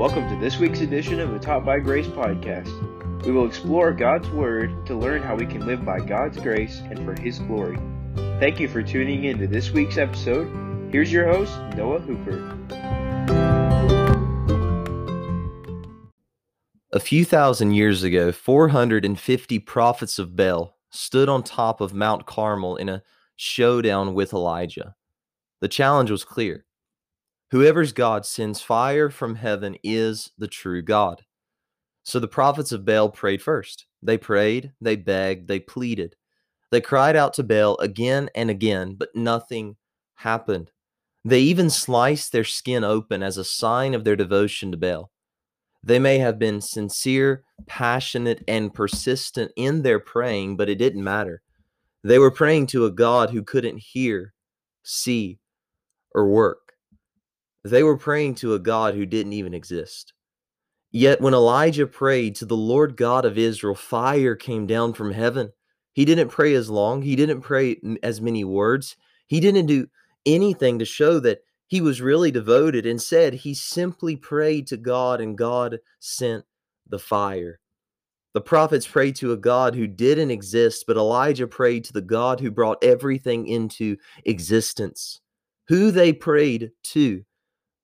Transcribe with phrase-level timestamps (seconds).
[0.00, 3.26] Welcome to this week's edition of the Taught by Grace podcast.
[3.26, 7.04] We will explore God's Word to learn how we can live by God's grace and
[7.04, 7.78] for His glory.
[8.40, 10.48] Thank you for tuning in to this week's episode.
[10.90, 12.38] Here's your host, Noah Hooper.
[16.92, 22.76] A few thousand years ago, 450 prophets of Baal stood on top of Mount Carmel
[22.76, 23.02] in a
[23.36, 24.94] showdown with Elijah.
[25.60, 26.64] The challenge was clear
[27.50, 31.24] Whoever's God sends fire from heaven is the true God.
[32.04, 33.86] So the prophets of Baal prayed first.
[34.02, 36.16] They prayed, they begged, they pleaded.
[36.70, 39.76] They cried out to Baal again and again, but nothing
[40.14, 40.70] happened.
[41.24, 45.10] They even sliced their skin open as a sign of their devotion to Baal.
[45.82, 51.42] They may have been sincere, passionate, and persistent in their praying, but it didn't matter.
[52.04, 54.34] They were praying to a God who couldn't hear,
[54.84, 55.38] see,
[56.14, 56.59] or work.
[57.64, 60.14] They were praying to a God who didn't even exist.
[60.92, 65.52] Yet when Elijah prayed to the Lord God of Israel, fire came down from heaven.
[65.92, 69.86] He didn't pray as long, he didn't pray as many words, he didn't do
[70.26, 72.86] anything to show that he was really devoted.
[72.86, 76.44] Instead, he simply prayed to God and God sent
[76.88, 77.60] the fire.
[78.32, 82.40] The prophets prayed to a God who didn't exist, but Elijah prayed to the God
[82.40, 85.20] who brought everything into existence.
[85.68, 87.24] Who they prayed to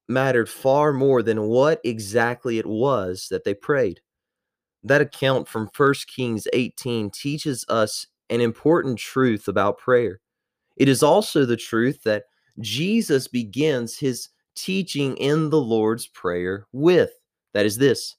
[0.09, 4.01] mattered far more than what exactly it was that they prayed.
[4.83, 10.21] That account from 1 Kings 18 teaches us an important truth about prayer.
[10.77, 12.25] It is also the truth that
[12.61, 17.11] Jesus begins his teaching in the Lord's Prayer with.
[17.53, 18.17] That is this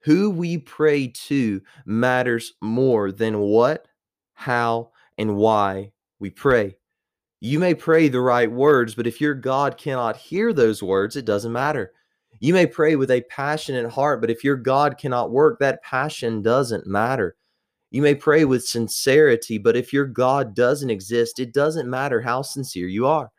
[0.00, 3.86] who we pray to matters more than what,
[4.34, 6.76] how, and why we pray.
[7.44, 11.24] You may pray the right words, but if your God cannot hear those words, it
[11.24, 11.92] doesn't matter.
[12.38, 16.40] You may pray with a passionate heart, but if your God cannot work, that passion
[16.40, 17.34] doesn't matter.
[17.90, 22.42] You may pray with sincerity, but if your God doesn't exist, it doesn't matter how
[22.42, 23.32] sincere you are.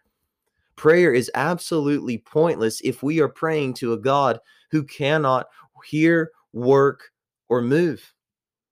[0.76, 4.38] Prayer is absolutely pointless if we are praying to a God
[4.70, 5.46] who cannot
[5.86, 7.10] hear, work,
[7.48, 8.14] or move.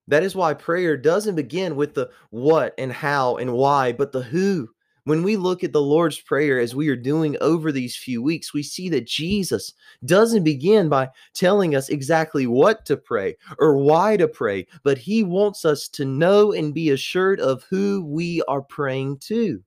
[0.09, 4.24] That is why prayer doesn't begin with the what and how and why, but the
[4.24, 4.68] who
[5.06, 8.54] when we look at the Lord's Prayer as we are doing over these few weeks,
[8.54, 9.74] we see that Jesus
[10.06, 15.24] doesn't begin by telling us exactly what to pray or why to pray, but he
[15.24, 19.64] wants us to know and be assured of who we are praying to.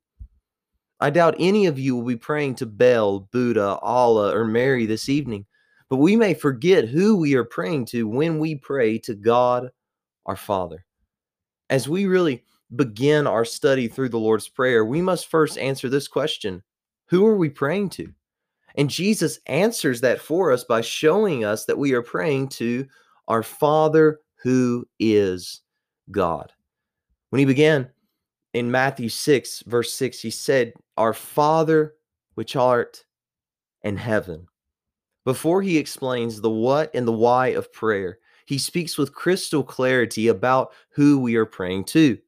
[1.01, 5.09] I doubt any of you will be praying to Baal, Buddha, Allah, or Mary this
[5.09, 5.45] evening,
[5.91, 9.71] but we may forget who we are praying to when we pray to God
[10.27, 10.85] our Father.
[11.69, 12.45] As we really
[12.77, 16.63] begin our study through the Lord's Prayer, we must first answer this question
[17.07, 18.13] Who are we praying to?
[18.77, 22.87] And Jesus answers that for us by showing us that we are praying to
[23.29, 25.63] our Father who is
[26.11, 26.53] God.
[27.31, 27.91] When he began
[28.53, 31.95] in Matthew 6, verse 6, he said, Our Father
[32.35, 33.05] which art
[33.83, 34.47] in heaven.
[35.25, 40.29] Before he explains the what and the why of prayer, he speaks with crystal clarity
[40.29, 42.19] about who we are praying to.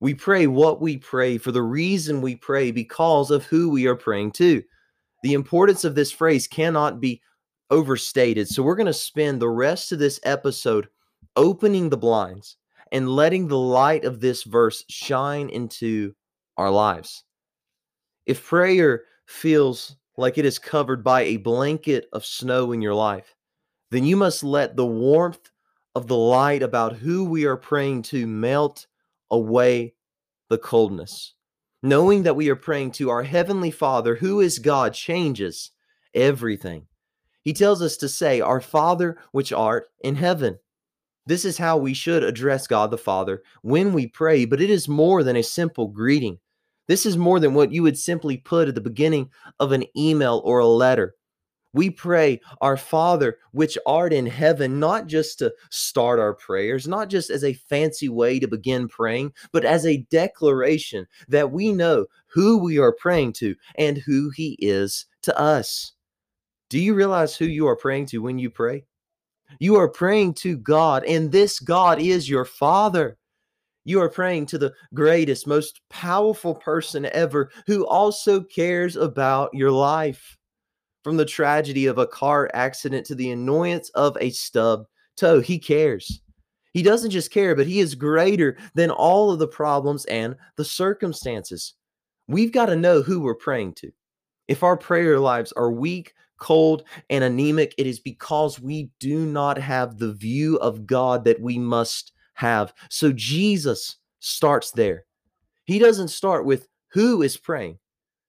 [0.00, 3.96] We pray what we pray for the reason we pray because of who we are
[3.96, 4.62] praying to.
[5.22, 7.22] The importance of this phrase cannot be
[7.70, 8.48] overstated.
[8.48, 10.88] So, we're going to spend the rest of this episode
[11.34, 12.56] opening the blinds
[12.92, 16.14] and letting the light of this verse shine into
[16.56, 17.24] our lives.
[18.26, 23.34] If prayer feels like it is covered by a blanket of snow in your life,
[23.90, 25.50] then you must let the warmth
[25.94, 28.86] of the light about who we are praying to melt
[29.30, 29.94] away
[30.48, 31.34] the coldness.
[31.82, 35.70] Knowing that we are praying to our Heavenly Father, who is God, changes
[36.14, 36.86] everything.
[37.42, 40.58] He tells us to say, Our Father which art in heaven.
[41.26, 44.88] This is how we should address God the Father when we pray, but it is
[44.88, 46.38] more than a simple greeting.
[46.86, 50.40] This is more than what you would simply put at the beginning of an email
[50.44, 51.15] or a letter.
[51.76, 57.10] We pray, Our Father, which art in heaven, not just to start our prayers, not
[57.10, 62.06] just as a fancy way to begin praying, but as a declaration that we know
[62.28, 65.92] who we are praying to and who He is to us.
[66.70, 68.86] Do you realize who you are praying to when you pray?
[69.60, 73.18] You are praying to God, and this God is your Father.
[73.84, 79.70] You are praying to the greatest, most powerful person ever who also cares about your
[79.70, 80.38] life
[81.06, 84.86] from the tragedy of a car accident to the annoyance of a stub
[85.16, 85.38] toe.
[85.38, 86.20] He cares.
[86.72, 90.64] He doesn't just care, but he is greater than all of the problems and the
[90.64, 91.74] circumstances.
[92.26, 93.92] We've got to know who we're praying to.
[94.48, 99.58] If our prayer lives are weak, cold, and anemic, it is because we do not
[99.58, 102.74] have the view of God that we must have.
[102.90, 105.04] So Jesus starts there.
[105.66, 107.78] He doesn't start with who is praying.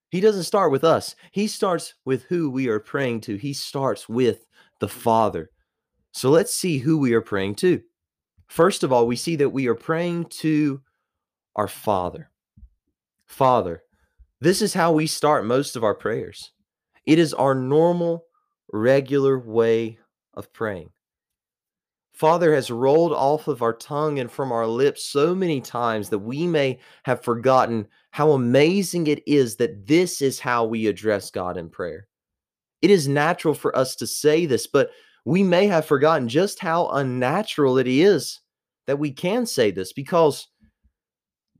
[0.09, 1.15] He doesn't start with us.
[1.31, 3.36] He starts with who we are praying to.
[3.36, 4.45] He starts with
[4.80, 5.00] the mm-hmm.
[5.00, 5.50] Father.
[6.12, 7.81] So let's see who we are praying to.
[8.48, 10.81] First of all, we see that we are praying to
[11.56, 12.31] our Father.
[13.25, 13.83] Father,
[14.39, 16.51] this is how we start most of our prayers.
[17.06, 18.25] It is our normal,
[18.71, 20.00] regular way
[20.33, 20.92] of praying.
[22.18, 26.18] Father has rolled off of our tongue and from our lips so many times that
[26.18, 31.58] we may have forgotten how amazing it is that this is how we address God
[31.58, 32.08] in prayer.
[32.81, 34.90] It is natural for us to say this, but
[35.25, 38.42] we may have forgotten just how unnatural it is
[38.88, 40.48] that we can say this because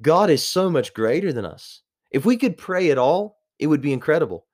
[0.01, 1.83] God is so much greater than us.
[2.09, 4.48] If we could pray at all, it would be incredible.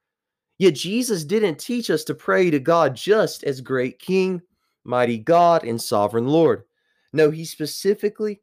[0.60, 4.42] Yet Jesus didn't teach us to pray to God just as great King,
[4.84, 6.64] mighty God, and sovereign Lord.
[7.12, 8.42] No, he specifically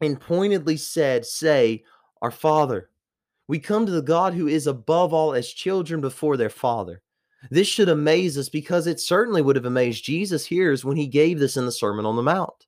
[0.00, 1.84] and pointedly said, Say,
[2.22, 2.90] Our Father.
[3.48, 7.02] We come to the God who is above all as children before their Father.
[7.50, 11.38] This should amaze us because it certainly would have amazed Jesus' hearers when he gave
[11.38, 12.66] this in the Sermon on the Mount.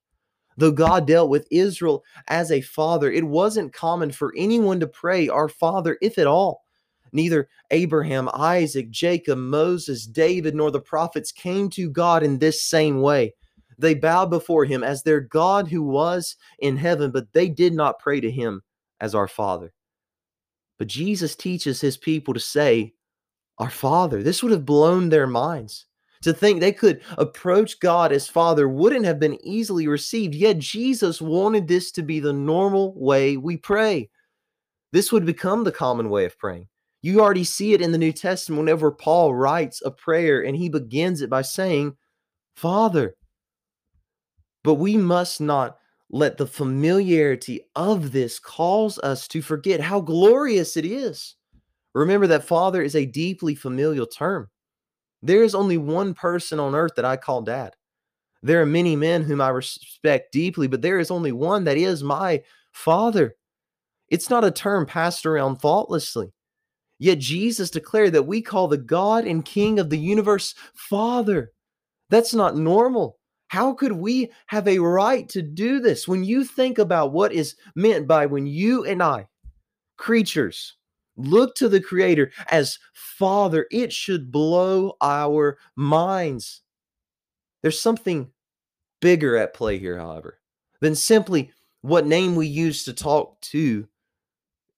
[0.57, 5.27] Though God dealt with Israel as a father, it wasn't common for anyone to pray,
[5.29, 6.63] Our Father, if at all.
[7.13, 13.01] Neither Abraham, Isaac, Jacob, Moses, David, nor the prophets came to God in this same
[13.01, 13.33] way.
[13.77, 17.99] They bowed before him as their God who was in heaven, but they did not
[17.99, 18.61] pray to him
[18.99, 19.73] as our Father.
[20.77, 22.93] But Jesus teaches his people to say,
[23.57, 24.23] Our Father.
[24.23, 25.85] This would have blown their minds.
[26.23, 31.19] To think they could approach God as Father wouldn't have been easily received, yet Jesus
[31.19, 34.09] wanted this to be the normal way we pray.
[34.91, 36.67] This would become the common way of praying.
[37.01, 40.69] You already see it in the New Testament whenever Paul writes a prayer and he
[40.69, 41.95] begins it by saying,
[42.55, 43.15] Father.
[44.63, 45.77] But we must not
[46.11, 51.35] let the familiarity of this cause us to forget how glorious it is.
[51.93, 54.49] Remember that Father is a deeply familial term.
[55.23, 57.75] There is only one person on earth that I call dad.
[58.43, 62.03] There are many men whom I respect deeply, but there is only one that is
[62.03, 63.35] my father.
[64.09, 66.33] It's not a term passed around thoughtlessly.
[67.01, 71.51] Yet Jesus declared that we call the God and King of the universe Father.
[72.11, 73.17] That's not normal.
[73.47, 76.07] How could we have a right to do this?
[76.07, 79.27] When you think about what is meant by when you and I,
[79.97, 80.75] creatures,
[81.17, 86.61] look to the Creator as Father, it should blow our minds.
[87.63, 88.29] There's something
[88.99, 90.37] bigger at play here, however,
[90.81, 91.51] than simply
[91.81, 93.87] what name we use to talk to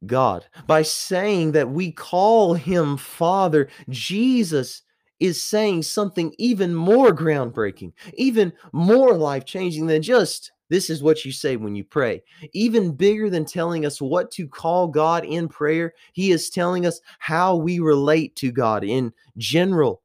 [0.08, 0.46] God.
[0.68, 4.84] By saying that we call him Father, Jesus
[5.20, 11.24] is saying something even more groundbreaking, even more life changing than just this is what
[11.24, 12.24] you say when you pray.
[12.54, 17.00] Even bigger than telling us what to call God in prayer, He is telling us
[17.20, 20.02] how we relate to God in general.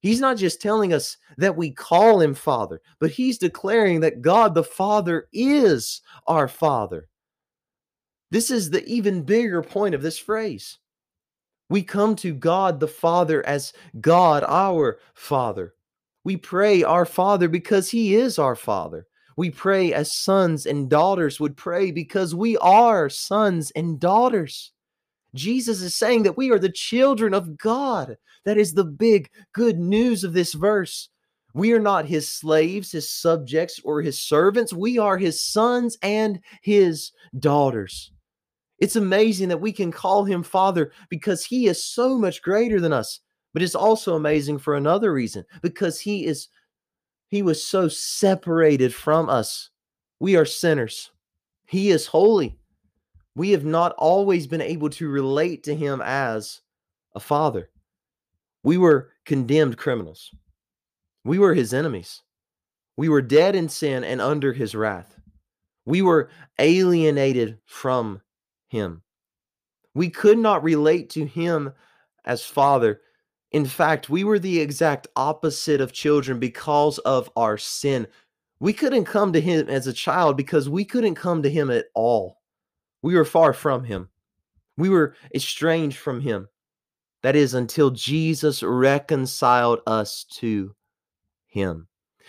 [0.00, 4.54] He's not just telling us that we call Him Father, but He's declaring that God
[4.54, 7.08] the Father is our Father.
[8.30, 10.78] This is the even bigger point of this phrase.
[11.68, 15.74] We come to God the Father as God our Father.
[16.24, 19.06] We pray our Father because He is our Father.
[19.36, 24.72] We pray as sons and daughters would pray because we are sons and daughters.
[25.34, 28.16] Jesus is saying that we are the children of God.
[28.44, 31.08] That is the big good news of this verse.
[31.54, 34.72] We are not his slaves, his subjects, or his servants.
[34.72, 38.12] We are his sons and his daughters.
[38.80, 42.92] It's amazing that we can call him Father because he is so much greater than
[42.92, 43.20] us.
[43.52, 46.48] But it's also amazing for another reason because he is
[47.28, 49.70] he was so separated from us.
[50.18, 51.12] We are sinners.
[51.66, 52.58] He is holy.
[53.36, 56.60] We have not always been able to relate to him as
[57.14, 57.70] a father.
[58.64, 60.30] We were condemned criminals.
[61.24, 62.22] We were his enemies.
[62.96, 65.16] We were dead in sin and under his wrath.
[65.86, 68.20] We were alienated from
[68.70, 69.02] him.
[69.94, 71.72] We could not relate to him
[72.24, 73.00] as father.
[73.50, 78.06] In fact, we were the exact opposite of children because of our sin.
[78.60, 81.86] We couldn't come to him as a child because we couldn't come to him at
[81.94, 82.38] all.
[83.02, 84.08] We were far from him.
[84.76, 86.48] We were estranged from him.
[87.22, 90.74] That is until Jesus reconciled us to
[91.48, 91.88] him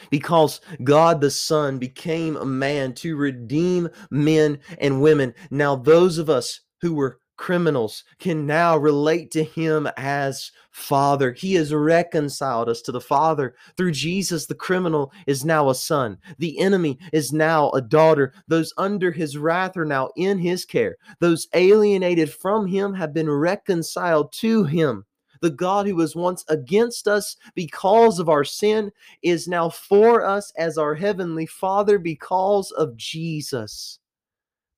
[0.10, 5.34] because God the Son became a man to redeem men and women.
[5.50, 11.34] Now, those of us who were criminals can now relate to him as Father.
[11.34, 13.55] He has reconciled us to the Father.
[13.75, 16.20] Through Jesus, the criminal is now a son.
[16.38, 18.31] The enemy is now a daughter.
[18.48, 20.98] Those under his wrath are now in his care.
[21.20, 25.05] Those alienated from him have been reconciled to him.
[25.41, 28.91] The God who was once against us because of our sin
[29.24, 34.00] is now for us as our heavenly Father because of Jesus.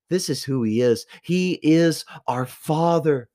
[0.08, 1.06] This is who he is.
[1.22, 3.28] He is our Father.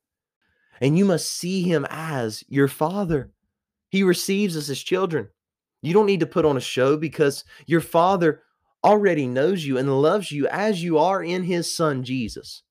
[0.82, 3.32] And you must see him as your Father.
[3.90, 5.30] He receives us as children.
[5.82, 8.42] You don't need to put on a show because your Father
[8.84, 12.64] already knows you and loves you as you are in his Son, Jesus.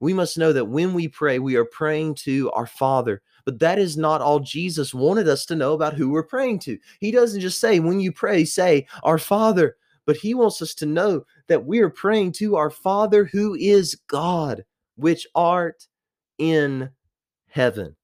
[0.00, 3.20] We must know that when we pray, we are praying to our Father.
[3.50, 6.78] But that is not all Jesus wanted us to know about who we're praying to.
[7.00, 9.76] He doesn't just say, when you pray, say, Our Father
[10.06, 13.94] but he wants us to know that we are praying to our Father who is
[14.08, 14.64] God,
[14.96, 15.86] which art
[16.38, 16.90] in
[17.48, 17.94] heaven.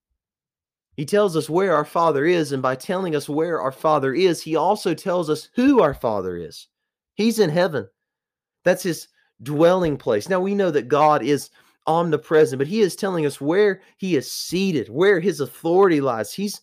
[0.96, 4.42] He tells us where our Father is, and by telling us where our Father is,
[4.42, 6.68] he also tells us who our Father is.
[7.14, 7.88] He's in heaven.
[8.64, 9.08] That's his
[9.42, 10.28] dwelling place.
[10.28, 11.50] Now we know that God is
[11.86, 16.32] omnipresent, but he is telling us where he is seated, where his authority lies.
[16.32, 16.60] He's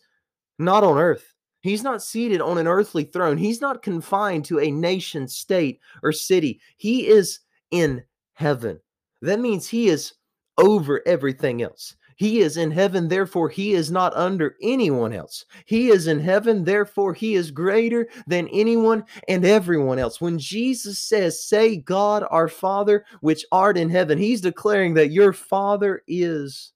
[0.59, 1.33] not on earth.
[1.61, 3.37] He's not seated on an earthly throne.
[3.37, 6.59] He's not confined to a nation, state, or city.
[6.75, 7.39] He is
[7.71, 8.03] in
[8.33, 8.79] heaven.
[9.21, 10.13] That means he is
[10.57, 11.95] over everything else.
[12.15, 15.45] He is in heaven, therefore, he is not under anyone else.
[15.65, 20.21] He is in heaven, therefore, he is greater than anyone and everyone else.
[20.21, 25.33] When Jesus says, Say, God our Father, which art in heaven, he's declaring that your
[25.33, 26.71] Father is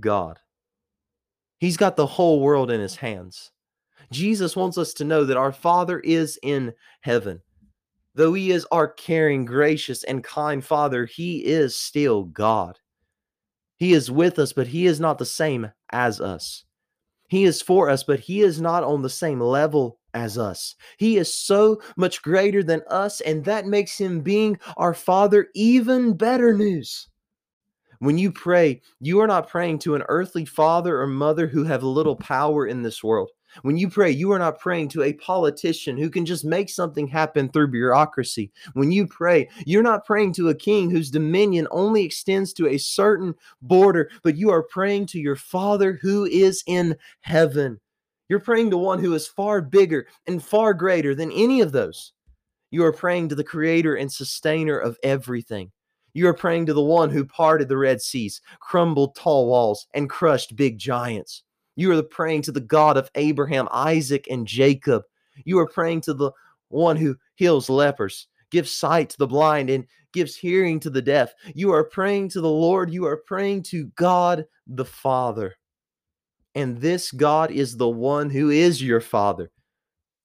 [0.00, 0.38] God.
[1.58, 3.52] He's got the whole world in his hands.
[4.10, 7.40] Jesus wants us to know that our Father is in heaven.
[8.14, 12.78] Though he is our caring, gracious, and kind Father, he is still God.
[13.80, 16.64] He is with us, but he is not the same as us.
[17.28, 20.74] He is for us, but he is not on the same level as us.
[20.98, 26.12] He is so much greater than us, and that makes him being our Father even
[26.12, 27.08] better news.
[28.00, 31.82] When you pray, you are not praying to an earthly father or mother who have
[31.82, 33.30] little power in this world.
[33.62, 37.08] When you pray, you are not praying to a politician who can just make something
[37.08, 38.50] happen through bureaucracy.
[38.74, 42.78] When you pray, you're not praying to a king whose dominion only extends to a
[42.78, 47.80] certain border, but you are praying to your Father who is in heaven.
[48.28, 52.12] You're praying to one who is far bigger and far greater than any of those.
[52.70, 55.72] You are praying to the creator and sustainer of everything.
[56.12, 60.08] You are praying to the one who parted the Red Seas, crumbled tall walls, and
[60.08, 61.42] crushed big giants.
[61.80, 65.04] You are praying to the God of Abraham, Isaac, and Jacob.
[65.46, 66.30] You are praying to the
[66.68, 71.32] one who heals lepers, gives sight to the blind, and gives hearing to the deaf.
[71.54, 72.92] You are praying to the Lord.
[72.92, 75.56] You are praying to God the Father.
[76.54, 79.50] And this God is the one who is your Father.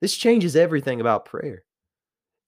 [0.02, 1.64] This changes everything about prayer.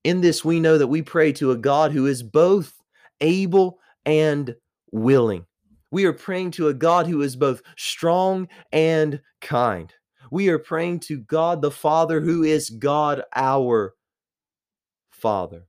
[0.04, 2.74] In this, we know that we pray to a God who is both
[3.22, 4.54] able and
[4.92, 5.46] willing.
[5.92, 9.94] We are praying to a God who is both strong and kind.
[10.32, 13.94] We are praying to God the Father, who is God our
[15.10, 15.68] Father.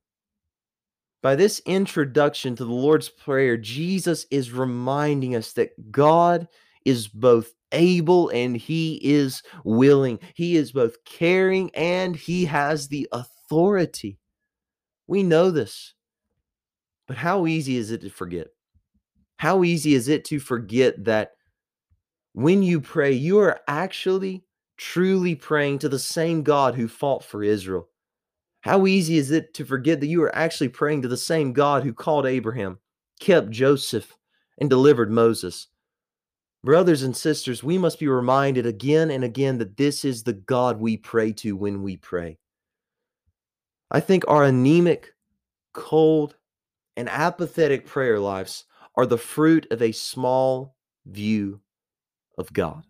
[1.22, 6.48] By this introduction to the Lord's Prayer, Jesus is reminding us that God
[6.84, 10.18] is both able and he is willing.
[10.34, 14.18] He is both caring and he has the authority.
[15.06, 15.94] We know this.
[17.06, 18.48] But how easy is it to forget?
[19.38, 21.32] How easy is it to forget that
[22.32, 24.44] when you pray, you are actually
[24.76, 27.88] truly praying to the same God who fought for Israel?
[28.62, 31.84] How easy is it to forget that you are actually praying to the same God
[31.84, 32.78] who called Abraham,
[33.20, 34.16] kept Joseph,
[34.58, 35.68] and delivered Moses?
[36.64, 40.80] Brothers and sisters, we must be reminded again and again that this is the God
[40.80, 42.38] we pray to when we pray.
[43.92, 45.14] I think our anemic,
[45.72, 46.34] cold,
[46.96, 48.64] and apathetic prayer lives
[48.98, 50.74] are the fruit of a small
[51.06, 51.60] view
[52.36, 52.84] of God.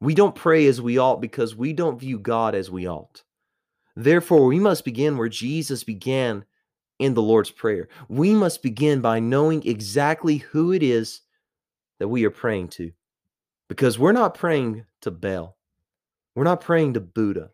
[0.00, 3.24] We don't pray as we ought because we don't view God as we ought.
[3.96, 6.44] Therefore, we must begin where Jesus began
[7.00, 7.88] in the Lord's Prayer.
[8.08, 11.22] We must begin by knowing exactly who it is
[11.98, 12.92] that we are praying to.
[13.68, 15.56] Because we're not praying to Baal.
[16.36, 17.50] We're not praying to Buddha.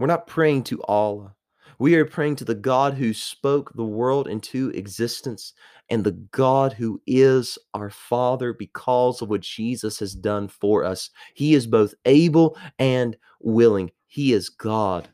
[0.00, 1.36] We're not praying to Allah.
[1.78, 5.54] We are praying to the God who spoke the world into existence
[5.90, 11.10] and the God who is our Father because of what Jesus has done for us.
[11.34, 13.90] He is both able and willing.
[14.06, 15.08] He is God,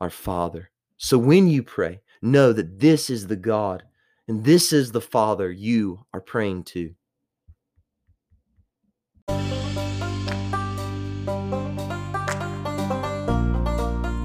[0.00, 0.70] our Father.
[0.98, 3.82] So when you pray, know that this is the God
[4.28, 6.94] and this is the Father you are praying to.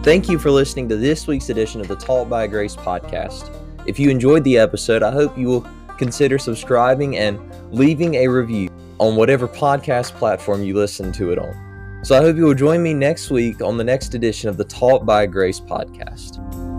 [0.04, 3.56] Thank you for listening to this week's edition of the Taught by Grace podcast.
[3.86, 7.40] If you enjoyed the episode, I hope you will consider subscribing and
[7.72, 8.70] leaving a review
[9.00, 12.02] on whatever podcast platform you listen to it on.
[12.04, 14.66] So I hope you will join me next week on the next edition of the
[14.66, 16.71] Taught by Grace podcast.